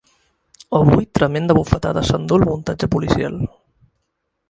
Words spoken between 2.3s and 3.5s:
el muntatge policial.